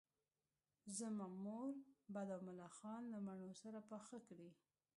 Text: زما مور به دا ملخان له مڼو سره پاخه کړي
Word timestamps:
زما 0.97 1.27
مور 1.43 1.73
به 2.13 2.21
دا 2.29 2.37
ملخان 2.47 3.01
له 3.13 3.19
مڼو 3.27 3.51
سره 3.61 3.79
پاخه 3.89 4.17
کړي 4.27 4.49